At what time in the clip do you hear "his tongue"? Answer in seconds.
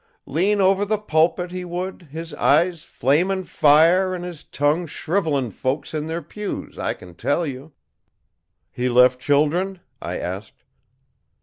4.23-4.87